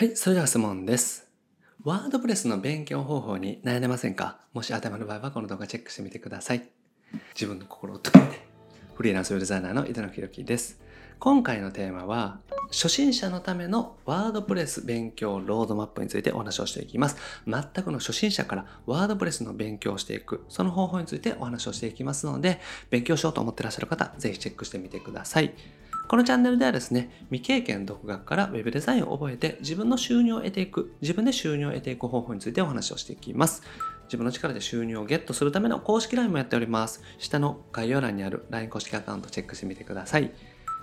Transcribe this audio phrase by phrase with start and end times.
[0.00, 1.28] はい、それでは質問です。
[1.84, 4.38] ワードプレスの勉強方法に悩んでませんか？
[4.54, 6.70] もし頭の場合はこの動画チェックしてみてください。
[7.34, 8.46] 自分の心を解けて、
[8.94, 10.80] フリーランスウェブデザイナーの板野ひろきです。
[11.18, 17.18] 今回のテーマは、初心者のためのワードプレス勉強ロードマップについてお話をしていきます。
[17.46, 22.58] 全くの初心者からワードプレスの勉強をしていく、その方法についてお話をしていきますので、
[22.88, 25.52] 勉強しようと思ってらっしゃる方、ぜひチェックしてみてください。
[26.10, 33.62] このチャンネルではですね、未経験独学から Web デザインを覚えて自分の収入を得ていく、自分で収入を得ていく方法についてお話をしていきます。
[34.06, 37.00] 自分の力で収入をゲットするための公式 LINE もやっております。
[37.18, 40.32] 下の概要欄にある LINE 公式アカウントチェックしてみてください。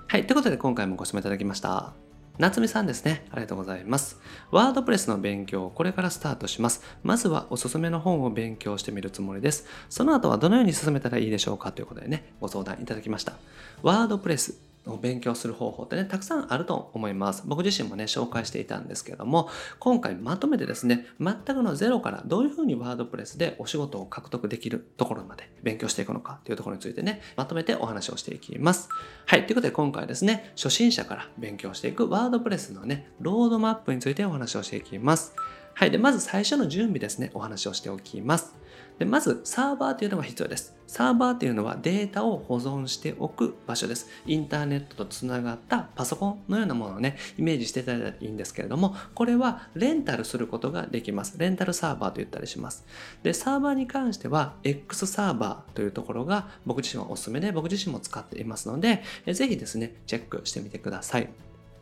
[0.08, 1.91] はい、ということで今回もご質問いただきました。
[2.38, 3.25] 夏美さんですね。
[3.30, 4.22] ありがとうございます。
[4.52, 6.84] ワードプレスの勉強を、これからスタートします。
[7.03, 9.66] まずはおすすめの本を勉強してみるつもりです。
[9.89, 13.34] その後はどのように進めたらいいでしょうかということでね、ご相談いただきました。
[13.81, 17.44] ワードプレス、を勉強する方法ってね、たくさんあると思います。
[17.45, 28.88] 僕自身もね、紹介していたんですけども、今回まとめてですね、全くのゼロからどういうふうにワードプレスでお仕事を獲得できるところまで勉強していくのかっていうところについてね、まとめてお話をしていきます。
[29.26, 35.33] はい、ということで今回ですね、初心者から勉強していくワードプレスのね、ロードマップについてお話をしていきます。
[35.73, 35.92] はい。
[35.92, 38.56] で、まず最初の準備ですね、お話をしておきます。
[39.00, 40.76] で、まずサーバーというのが必要です。
[40.88, 44.08] サーバーというのはデータを保存しておく場所です。
[44.26, 51.38] インターネットとつながったパソコンのようなものをね、イメージしていただいたらいいんですけれども、これはレンタルすることができます。
[51.38, 52.86] レンタルサーバーと言ったりします。
[53.22, 61.30] で、サーバーに関しては X サーバーというところが僕自身はおすすめで、僕自身も使っていますので、ぜひですね、チェックしてみてください。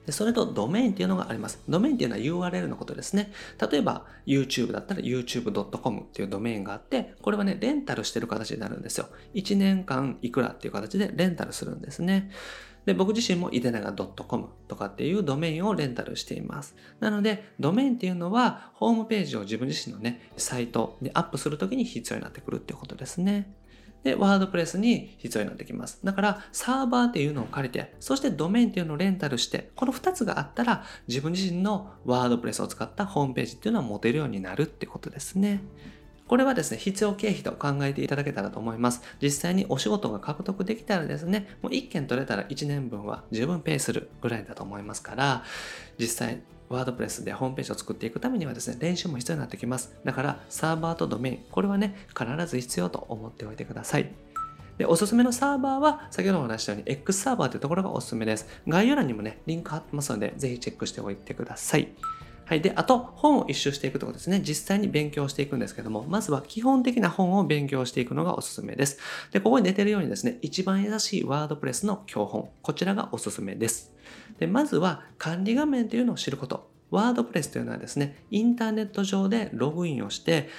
[0.06, 1.62] でそれとドメインっていうのがあります。
[1.68, 3.32] ドメインっていうのは URL のことですね。
[3.72, 9.08] 例えば YouTube だったら youtube.com っていうドメインがあって、これはね、レンタルしてる形になるんですよ。
[9.34, 12.32] 1年間いくらっていう形でレンタルするんですね。
[12.86, 16.76] で、僕自身もイデナガ .com とかっていうドメインをレンタルしています。
[17.00, 23.52] なので、ドメインっていうのは、ホームページを自分自身のね、サイトでアップするときに必要になってくるっていうことですね。
[24.06, 26.00] で、ワードプレスに必要になってきます。
[26.04, 35.62] だから、サーバーっていうのを借りて、そしてドメインっていうのをレンタルして、この2つがあったら、自分自身のワードプレスを使ったホームページっていうのは持てるようになるってことですね。
[36.28, 39.02] これはですね、必要経費と考えていただけたらと思います。
[39.20, 45.44] 実際にお仕事が獲得できたらですね、もう1件取れたら1年分は十分ペイするぐらいだと思いますから、
[45.98, 49.96] 実際ワードプレスでホームページを作っていくためにはですね、練習も必要になってきます。
[50.04, 54.12] だから、サーバーとドメイン、これはね、必ず必要と思っておいてください。
[54.78, 58.48] で、おすすめのサーバーは、先ほどお話したように X サーバーというところがおすすめです。
[58.68, 61.90] 概要欄にもね、リンク貼ってますので、ぜひチェックしておいてください。
[62.48, 62.62] はい。
[62.62, 64.40] で、あと、本を一周していくところですね。
[64.40, 69.00] 実際に勉強していくんですけども、まずは基本的な本を勉強していくのがおすすめです。
[69.32, 72.50] で、ここに出てるようにですね、一番優しいワードプレスの教本。
[72.62, 73.94] こちらがおすすめです。
[74.40, 76.70] で、まずは管理画面というのを知ること。
[76.92, 80.50] ワードプレスというのはですね、インターネット上でログインをして、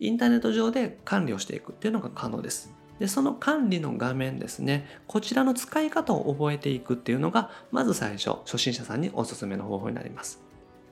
[0.00, 2.74] インターネット上で管理をしていくっていうのが可能です。
[2.98, 10.42] で、その管理の画面ですね、こちらの使い方を覚えていくっていうのが、まず最初、初心者さんにおすすめの方法になります。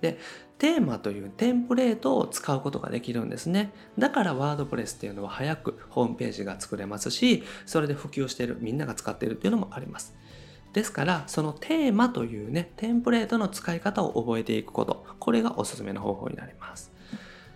[0.00, 0.19] で、
[0.59, 3.72] テーマというテンプレートを使うことができるんですね。
[3.99, 10.15] だからワードプレスっていうのは早くホームページが作れますし、それで普及している、みんなが使っているっていうのもあります。
[10.74, 16.92] ですから、そのテーマというね、テンプレートの使い方を覚えていくこと、これがおすすめの方法になります。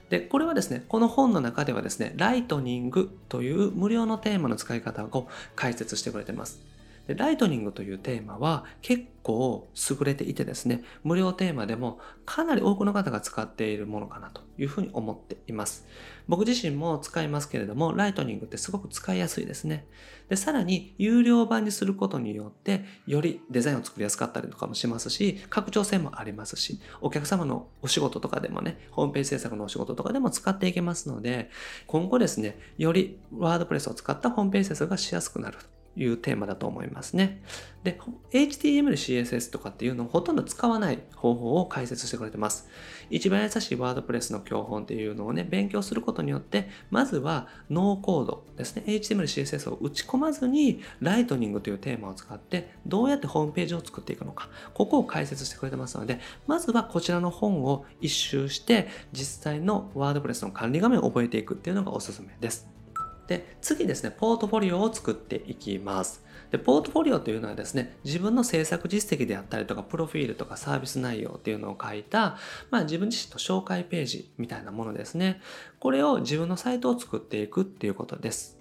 [0.08, 6.60] で、これはですね、この本の中ではですね、ライトニングという無料のテーマの使い方を解説してくれてます。
[7.08, 15.86] でライトニングというテーマは結構優れていてですね、無料テーマでもかなり多くの方が使っているものかなというふうに思っています。
[16.28, 19.86] 僕自身も使いますけれども、ライトニングってすごく使いやすいですね。
[20.28, 31.48] で、さらに有料版にすることによって、よりデザインを作りやすかったりとかもしますし、拡張性もありますし、お客様のお仕事とかでもね、ホームページ制作のお仕事とかでも使っていけますので、
[31.86, 37.42] 今後ですね、よりワードプレスを使ったホームページ制作がしやすくなるというテーマだと思いますね。
[37.84, 37.98] で、
[38.32, 42.68] HTML、CSS とかっていうのをほとんど使わない方法を解説してくれてます。
[43.10, 62.77] 一番優しいワードプレスの教本っていうのをね、勉強することによって、まずはノーコードですね、HTML、CSS を打ち込まずに、ライトニングというテーマを使って、どうやってホームページを作っていくのか、ここを解説してくれてますので、まずはこちらの本を一周して、実際のワードプレスの管理画面を覚えていくっていうのがおすすめです。
[63.28, 66.24] で、次ですね、ポートフォリオを作っていきます。
[66.50, 72.38] で、ポートフォリオというのはですね、自分の制作実績であったりとか、プロフィールとかサービス内容っていうのを書いた、
[72.70, 75.40] まあ自分自身の紹介ページみたいなものですね。
[75.78, 78.57] これを自分のサイトを作っていくっていうことです。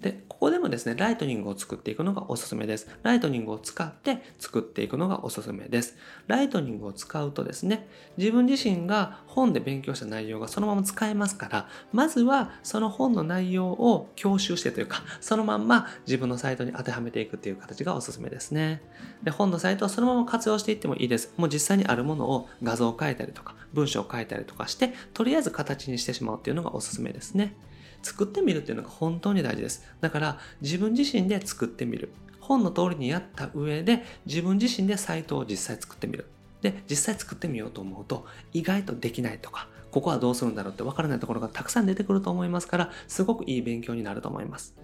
[0.00, 2.88] で、ここでもですね、ライトニングを作っていくのがおすすめです。
[3.02, 5.96] ライトニングを使って作っていくのがおすすめです。
[6.26, 7.86] ライトニングを使うとですね、
[8.16, 18.82] 自分自身が本で勉強した内容がそのまま使えますから、まずはその本の内容を教習してというか、そのまんま自分のサイトに当てはめていくっていう形がおすすめですね。
[19.22, 21.34] で、本のサイトはそのまま活用していってもいいです。
[21.36, 27.54] もう実際にあるものを画像を変えたりとか、文章を書いたりとかして、とりあえず形にしてしまうっていうのがおすすめですね。
[28.02, 29.84] 作ってみるっていうのが本当に大事です。
[30.00, 32.10] だから自分自身で作ってみる。
[32.40, 36.26] 本の通りにやった上で自分自身でサイトを実際作ってみる。
[36.62, 44.76] で、実際作ってみようと思うと意外とできないとか、ここはどうするんだろうってわからないところがたくさん出てくると思いますから、すごくいい勉強になると思います。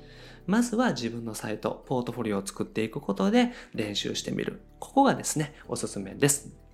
[0.46, 4.60] まずは自分のサイト、ポートフォリオを作っていくことで練習してみる。
[4.78, 6.65] ここがですね、おすすめです。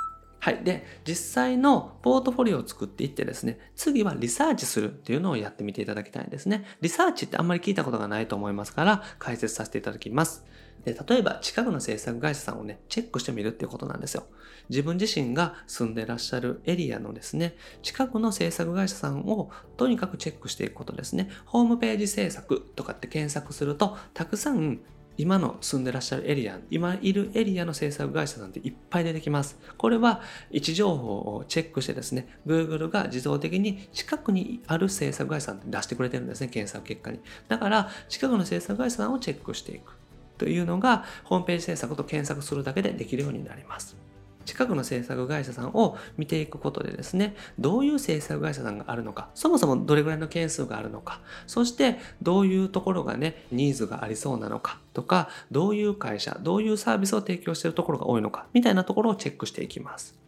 [0.42, 0.64] はい。
[0.64, 6.64] で、実際のポートフォリオを作っていってですね、次はリサーチするっていうのをやってみていただきたいんですね。
[6.80, 10.44] リサーチってあんまり聞いたことがないと思いますから、解説させていただきます。
[10.84, 14.26] で、例えば近くの制作会社さんをね、チェックしてみるっていうことなんですよ。
[14.68, 21.30] 自分自身が住んでらっしゃるエリアのですね、近くの制作会社さんをとにかくチェックしていくことですね。
[21.46, 24.80] ホームページ制作とかって検索すると、たくさん
[25.18, 29.58] 今の住んでらっしゃるエリア、今いるエリアの制作会社なんていっぱい出てきます。
[29.76, 30.20] これは
[30.50, 37.20] 位置情報をチェックしてですね、Google が自動的に近くにある制作会社さんって出してくれてるんですね、検索結果に。
[37.48, 39.96] だから、近くの制作会社さんをチェックしていく
[40.38, 43.96] というのが、ホームページ制作と検索するだけでできるようになります。
[44.44, 60.22] 近くの制作会社さんを見ていくことでですね、どういう制作会社さんがあるのか、そもそもどれぐらいの件数があるのか、そしてどういうところがね、ニーズがありそうなのかとか、どういう会社、どういうサービスを提供しているところが多いのか、みたいなところをチェックしていきます。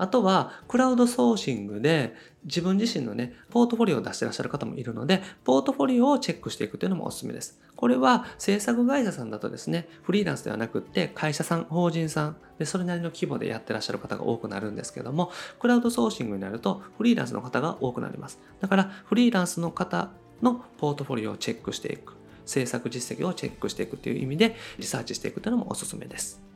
[0.00, 2.14] あとは、クラウドソーシングで
[2.44, 7.60] 自分自身のね、ポートフォリオを出してらっしゃる方もいるので、ポートフォリオをチェックしていくというのもおすすめです。
[7.76, 18.38] これは制作会社さんだとですね、フリーランスではなくって会社さん、法人さんで、それなりの規模でやってらっしゃる方が多くなるんですけども、クラウドソーシングになるとフリーランスの方が多くなります。
[18.60, 20.10] だからフリーランスの方
[20.42, 22.14] のポートフォリオをチェックしていく。
[22.46, 26.49] 制作実績をチェックしていくという意味でリサーチしていくというのもおすすめです。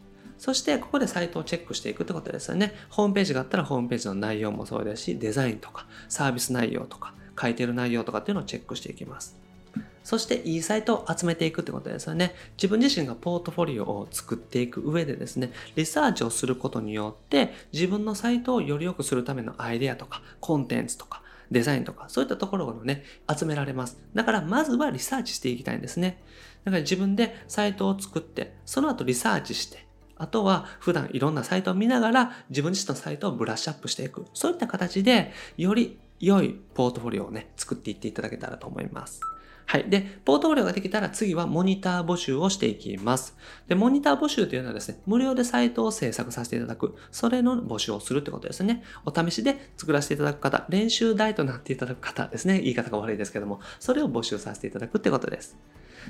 [0.44, 2.74] そしてここでサイトをチェックしていくってことですよね。
[2.90, 9.38] ホームページがあったらホームページの内容もそうですし、デザインとかサービス内容とか書いてる内容とかっていうのをチェックしていきます。
[10.02, 12.34] そしていいサイトを集めていくってことですよね。
[12.58, 23.02] 自分自身がポートフォリオを作っていく上でですね、リサーチをすることによって自分のサイトをより良くするためのアイデアとかコンテンツとかデザインとかそういったところをね、
[23.34, 23.98] 集められます。
[24.14, 26.22] だからまずはリサーチしていきたいんですね。
[26.64, 29.83] だから自分でサイトを作って、その後リサーチして、
[30.16, 34.26] あとは普段いろんなサイトを見ながら自分自身のサイトをブラッシュアップしていく。
[34.34, 39.20] そういった形でより良いポートフォリオをね、作っていっていただけたらと思います。
[39.66, 39.88] はい。
[39.88, 43.34] で、ポートフォリオができたら次はモニター募集をしていきます。
[43.66, 48.82] で、モニター募集というのはですね、無料でサイトを制作させていただく、それの募集をするってことですね。
[49.06, 52.60] お試しで作らせていただく方、練習代となっていただく方ですね。
[52.60, 55.56] 言い方が悪いですけども、それを募集させていただくってことです。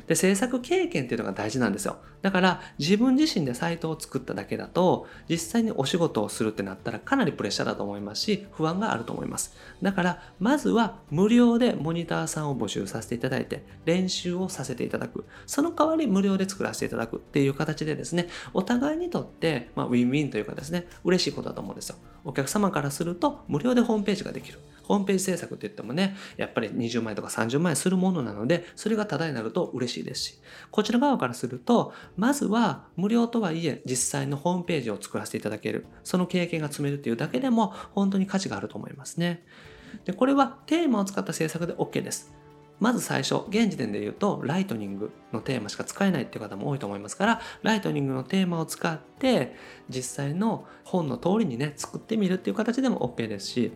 [0.06, 1.96] で、制作経験っていうのが大事なんですよ。
[2.23, 9.55] だから自分自身でサイトを作っただけだと、実際にお仕事をするってなったらかなりプレッシャーだと思いますし、不安があると思います。
[9.82, 15.25] だから、まずは無料でモニターさんを募集させていただいて、練習をさせていただく。
[15.46, 21.97] その代わり無料で作らせていただくっていう形でですね、お互いにとって、まあ、ウィンウィンというかですね、嬉しいことだと思うんですよ。
[22.25, 24.58] お客様からすると無料でホームページができる。
[24.84, 30.38] ホームページ制作って言ってもね、やっぱり20万円とか30万円するものなので、それがタダになると嬉しいですし、
[30.70, 39.44] こちら側からすると、まずは無料とはいえ実際のホームページを作らせていただける、その経験が積めるっていうだけでも本当に価値があると思いますね。
[40.04, 42.35] で、これはテーマを使った制作で OK です。
[42.80, 49.54] まず最初、現時点で言うと、ライトニングのテーマしか使えないっていう方も多いと思いますから、ライトニングのテーマを使って、
[49.88, 53.73] 実際の本の通りにね、作ってみるっていう形でも OK ですし、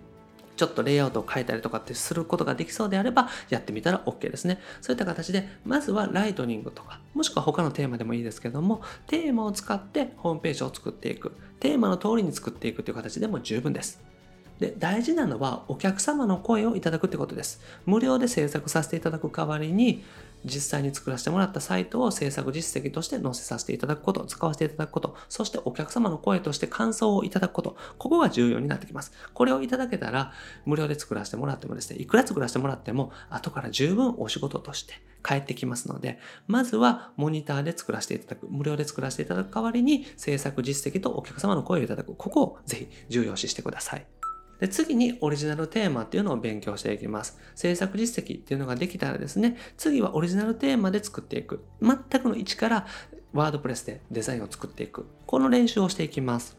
[0.59, 4.59] ちょっとレイアウトを変えたりとかってすることができそうであれば、やってみたら OK ですね。
[4.81, 11.33] そういった形で、まずはライトニングとか、もしくは他のテーマでもいいですけども、テーマを使ってホームページを作っていく。
[11.61, 14.03] テーマの通りに作っていくという形でも十分です。
[14.59, 17.61] で、大事なのはお客様の声をいただくってことです。
[17.87, 20.05] 無料で制作させていただく代わりに、
[20.45, 29.13] 実際に作らせてもらったサイトを制作実績として載せさせていただくこと、使わせていただくこと、そしてお客様の声として感想をいただくこと、ここが重要になってきます。
[29.35, 30.33] これをいただけたら、
[30.67, 44.18] 無料で作らせてもらってもですね、いくら作らせてもらっても、後から十分お仕事として返ってきますので、まずはモニターで作らせていただく、無料で作らせていただく代わりに、制作実績とお客様の声をいただく、ここをぜひ重要視してください。
[44.61, 47.39] で、次にオリジナルテーマっていうのを勉強していきます。
[47.55, 51.65] 制作実績っていうのができたらですね、次はオリジナルテーマで作っていく。
[51.81, 52.87] 全くの一から
[53.33, 55.07] ワードプレスでデザインを作っていく。
[55.27, 56.57] この練習をしていきます。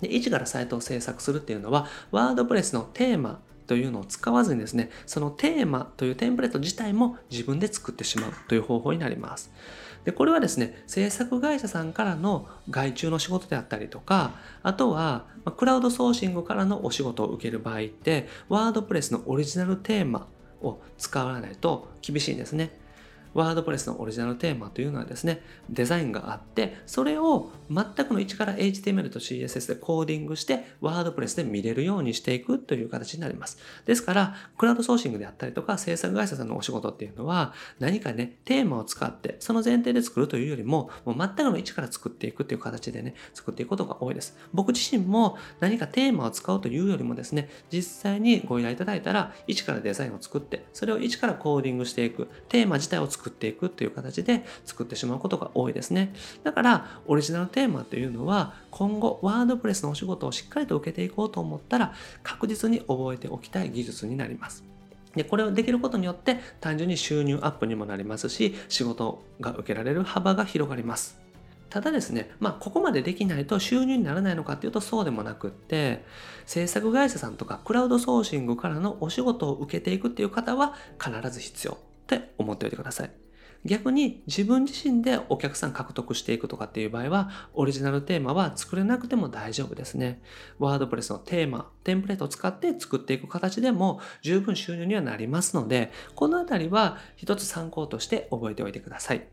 [0.00, 9.52] で、一からサイトを制作するっていうのは、ワードプレスのテーマというのを使わずにですね、そのテーマというテンプレート自体も自分で作ってしまうという方法になります。
[10.04, 15.26] で、これはですね、制作会社さんからの外注の仕事であったりとか、あとは、
[15.56, 20.26] クラウドソーシングからのお仕事を受ける場合って、ワードプレスのオリジナルテーマ
[20.62, 22.79] を使わないと厳しいんですね。
[23.34, 33.58] ワードプレスのオリジナルテーマというのはですね、デザインがあって、それを全くの一から HTML と CSS でコーディングして、ワードプレスで見れるようにしていくという形になります。
[33.86, 44.36] ですから、クラウドソーシングであったりとか、制作会社さんのお仕事っていうのは、何かね、テーマを使って、その前提で作るというよりも、もう全くの一から作っていくという形でね、作っていくことが多いです。
[44.52, 56.14] 僕自身も何かテーマを使うというよりもですね、実際にご依頼いただいたら、一からデザインを作って、それを一からコーディングしていく、テーマ自体を作作っていくっていう形で作ってしまうことが多いですね。
[56.42, 64.64] だから、オリジナルテーマというのは、今後、ワードプレスのお仕事をしっかりと受けていこうと思ったら、確実に覚えておきたい技術になります。
[65.14, 71.20] で、これをできることによって、単純に収入アップにもなりますし、仕事が受けられる幅が広がります。
[71.68, 76.04] ただですね、まあ、ここまでできないと収入にならないのかっていうとそうでもなくって、
[76.46, 81.78] 制作会社さんとかクラウドソーシングからのお仕事を受けていくっていう方は必ず必要
[82.16, 83.10] って思っておいてください。
[83.64, 90.22] 逆に自分自身でお客さん獲得していくとかっていう場合は、オリジナルテーマは作れなくても大丈夫ですね。
[90.58, 99.28] ワードプレスのテーマ、テンプレートを使って作っていく形でも十分収入にはなりますので、このあたりは一つ参考として覚えておいてください。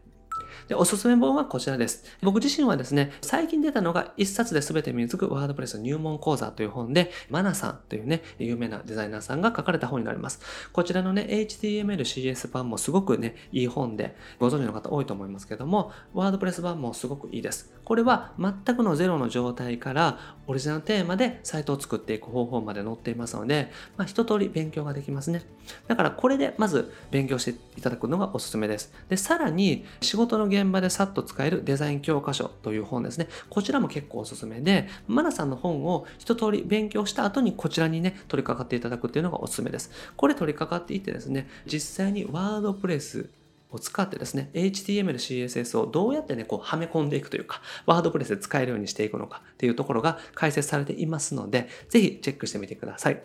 [0.68, 2.04] で、おすすめ本はこちらです。
[2.22, 10.40] 僕自身はですね、最近出たのが一冊で全て身につくワードプレス入門講座という本で、マナさんというね、有名なデザイナーさんが書かれた本になります。
[10.74, 17.74] こちらのね、HTML、CS 版もすごくね、いい本で、ご存知の方多いと思いますけども、ワードプレス版もすごくいいです。
[17.84, 25.44] これは全くのゼロの状態からオリジナルテーマでサイトを作っていく方法まで載っていますので、まあ、一通り勉強ができますね。
[25.88, 28.94] だからこれでまず勉強していただくのがおすすめです。
[29.10, 33.28] で、さらに仕事の現場でさっと使えるデザイン教科書という本ですね。
[33.50, 39.92] こちらも結構おすすめで、マナさんの本を一通り勉強した後にこちらにね、取り掛かっていただくっていうのがおすすめです。
[40.16, 43.30] これ取り掛かっていてですね、実際にワードプレス
[43.72, 53.22] を使ってですね、HTML、CSS をどうやってね、こう、はめ込んでいくというか、ワードプレスで使えるようにしていくのかっていうところが解説されていますので、ぜひチェックしてみてください。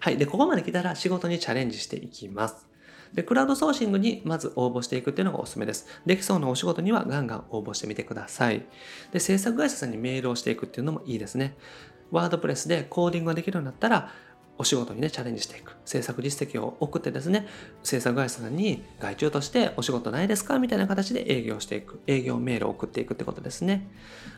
[0.00, 0.18] はい。
[0.18, 2.66] で、ここまで来たら仕事にチャレンジしていきます。
[3.14, 5.86] で、クラウドソーシングにまず応募していくっていうのがおすすめです。
[6.04, 8.66] できそうなお仕事にはガンガン応募してみてください。
[9.12, 11.56] で、制作会社さんにメールをしていくっていうのもいいですね。
[12.10, 14.12] ワードプレスでコーディングができるようになったら、
[14.56, 15.76] お仕事にね、チャレンジしていく。
[15.84, 17.46] 制作実績を送ってですね、
[17.82, 22.00] 制作会社さんに外注としてお仕事ないですかみたいな形で営業していく。
[22.06, 23.88] 営業メールを送っていくってことですね。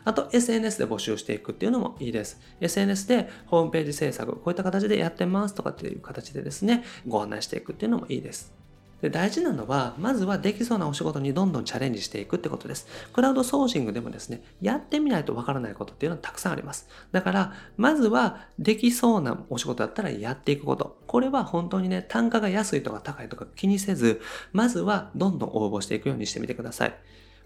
[0.05, 2.39] あと、SNS で募集していくっていうのもいいです。
[2.61, 8.57] SNS でホームページ制作、こういった形でやってますとかっていう形でですね、ご案内していくっていうのもいいです。
[9.01, 12.87] で大事なのは、まずはできそうなお仕事にどんどんチャレンジしていくってことです。
[13.13, 16.87] クラウドソーシングでもですね、やってみないとわからないことっていうのはたくさんあります。
[17.11, 20.97] だから、まずはできそうなお仕事だったらやっていくこと。
[21.05, 26.95] これは本当にね、単価が安いとか高いとか気にせず、まずはどんどん応募していくようにしてみてください。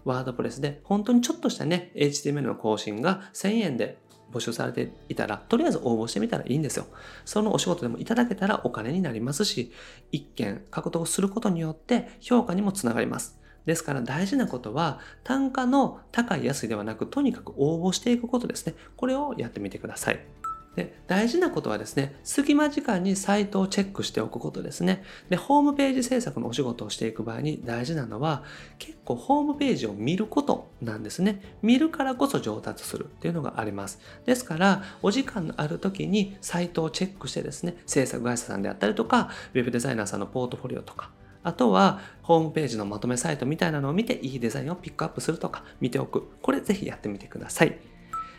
[0.04, 3.98] ワードプレスで本当にちょっとしたね、HTML の更新が1000円で
[4.32, 6.86] 募集されていたら、とりあえず応募してみたらいいんですよ。
[7.24, 9.72] そのお仕事でもいただけたらお金になりますし、
[10.10, 13.38] 一件獲得することによって評価にもつながります。
[13.66, 18.74] ですから大事なことは単価の高い安いではなくとにかく応募していくことですね。
[18.96, 20.41] これをやってみてください。
[20.76, 25.02] で大事なことはですね、隙間時間にサイトをチェックしておくことですね。
[25.28, 28.42] で、ホームページ制作のお仕事をしていく場合に大事なのは、
[28.78, 31.56] 結構ホームページを見ることなんですね。
[31.60, 34.00] 見るからこそ上達するっていうのがあります。
[34.24, 41.10] ですから、お時間のある時にサイトをチェックしてですね、制作会社さんであったりとか、ウェブデザイナーさんのポートフォリオとか、
[41.44, 46.28] あとは、ホームページのまとめサイトみたいなのを見て、いいデザインをピックアップするとか、見ておく。
[46.40, 47.78] これぜひやってみてください。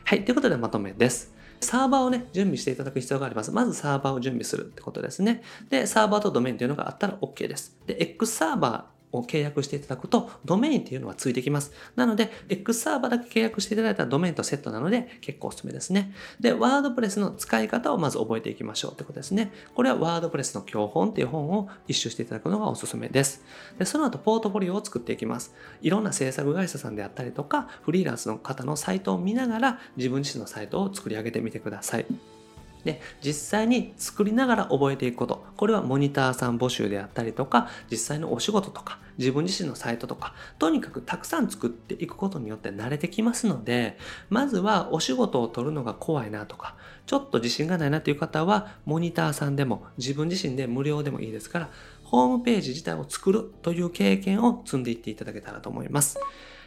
[0.05, 1.32] はい、ということでまとめです。
[1.63, 3.51] サーバーをね、準備していただく必要があります。
[3.51, 5.41] まずサーバーを準備するってことですね。
[5.69, 7.77] で、サーバーとドメインというのがあったら OK です。
[7.87, 11.71] で、X サーバーを契約していただくと、ドメインっていうのはついてきます。
[11.95, 16.13] なので、X サーバーだけ契約していただいたらドメインとセットなので、結構おすすめですね。
[16.39, 19.51] で、ワードプレスの使い方をまず覚えていきましょうってことですね。
[19.75, 23.43] これはワードプレスの教本っていう本を一周していただくのがおすすめです。
[23.77, 25.53] で、その後、ポートフォリオを作っていきます。
[25.81, 32.32] いろんな制作会社さんであったりとか、フリーランスの方のサイトを見ながら、自分自身のサイトを作り上げてみてください。
[32.83, 43.97] で実際に作りながら覚えていくことこれはモニターさん募集であったりとか実際のお仕事とか自分自身のサイトとかとにかくたくさん作っていくことによって慣れてきますので
[44.29, 46.75] まずはお仕事を取るのが怖いなとか
[47.05, 51.69] ちょっと自信がないなという方はモニターさんでも自分自身で無料でもいいですから
[52.03, 56.19] ホームページ自体を作るという経験を積んでいっていただけたらと思います。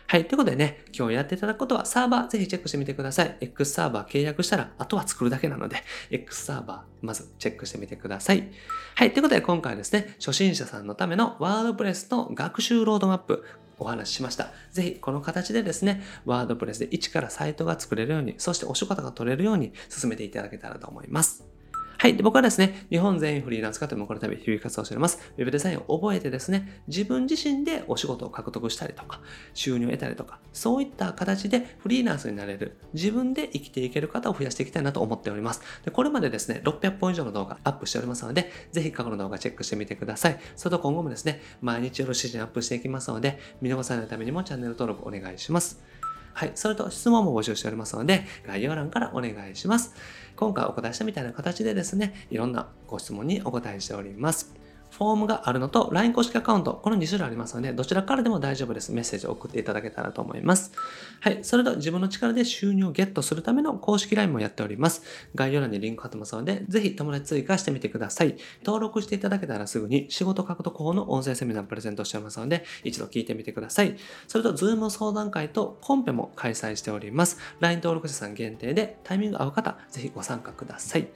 [0.09, 0.29] はい。
[0.29, 3.37] ということでね、今日やっていただくことはサーバーぜひチェックしてみてください。
[3.41, 8.49] X サーバー契約したら、あとは作るだけなので、X サーバーまずチェックしてみてください。
[8.95, 9.13] はい。
[9.13, 13.45] ということで今回はですね、初心者さんのためのワードプレスの学習ロードマップ、
[13.79, 14.53] お話ししました。
[14.71, 21.56] ぜひこの形でですね、ワードプレスで一からサイトが作れるように、そしてお仕事が取れるように進めていただけたらと思います。
[21.99, 22.17] はい。
[22.17, 25.19] で僕はですね、日本全員フリーランス化というもこの度日々活動しております。
[25.38, 29.21] ウェブデザインを覚えてですね、自分自身でお仕事を獲得したりとか、
[29.55, 35.62] 収入を得たりとか、そういった形でフリーランスになれる、自分で生きていける方を増やしていきたいなと思っております。
[35.85, 40.38] でこれまでですね、600本以上の動画アップしておりますので、ぜひ過去の動画チェックしてみてください。
[40.55, 45.96] それと今後もですね、毎日よろしい時にアップしていきますので、見逃さないためにもチャンネル登録お願いします。
[46.37, 46.52] はい。
[46.55, 49.95] それと質問も募集しておりますので、概要欄からお願いします。
[50.37, 54.66] 今回お答えしたみたいな形でですね、いろんなご質問にお答えしております。
[54.97, 58.93] フォームがあるのと LINE 公式アカウント、この2種類ありますので、どちらからでも大丈夫です。
[58.93, 60.73] メッセージを送っていただけたらと思います。
[61.21, 61.41] はい。
[61.43, 65.03] それと自分の力で収入をゲットするための公式 LINE もやっております。
[65.35, 68.37] 概要欄にリンク貼ってますので、ぜひ友達追加してみてください。
[68.65, 73.97] 登録していただけたらすぐに仕事獲得法の音声セミナープレゼントしておりますので、一度聞いてみてください。
[74.26, 77.38] それと Zoom 相談会とコンペも開催しております。
[77.61, 81.09] LINE 登録者さん限定でタイミング合う方、ぜひご参加ください。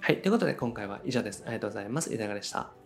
[0.00, 0.20] はい。
[0.20, 1.44] ということで今回は以上です。
[1.46, 2.12] ありがとうございます。
[2.12, 2.81] いかがでした